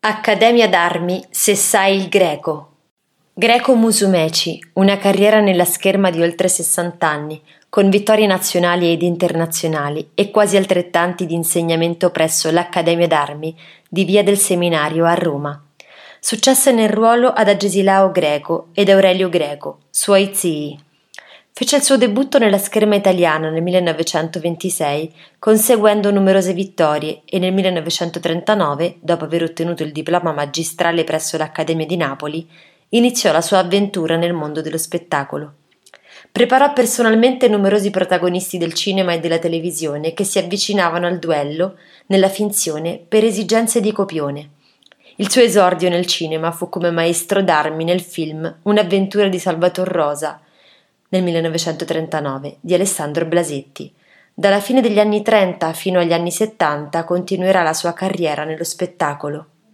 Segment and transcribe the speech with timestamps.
[0.00, 2.74] Accademia d'Armi se sai il greco.
[3.34, 10.10] Greco Musumeci, una carriera nella scherma di oltre 60 anni, con vittorie nazionali ed internazionali
[10.14, 13.56] e quasi altrettanti di insegnamento presso l'Accademia d'Armi
[13.88, 15.60] di Via del Seminario a Roma.
[16.20, 20.78] Successe nel ruolo ad Agesilao Greco ed Aurelio Greco, suoi zii.
[21.58, 28.98] Fece il suo debutto nella scherma italiana nel 1926, conseguendo numerose vittorie e nel 1939,
[29.00, 32.48] dopo aver ottenuto il diploma magistrale presso l'Accademia di Napoli,
[32.90, 35.54] iniziò la sua avventura nel mondo dello spettacolo.
[36.30, 41.74] Preparò personalmente numerosi protagonisti del cinema e della televisione che si avvicinavano al duello
[42.06, 44.50] nella finzione per esigenze di copione.
[45.16, 50.40] Il suo esordio nel cinema fu come maestro d'armi nel film Un'avventura di Salvator Rosa,
[51.10, 53.92] nel 1939 di Alessandro Blasetti.
[54.34, 59.46] Dalla fine degli anni 30 fino agli anni 70 continuerà la sua carriera nello spettacolo.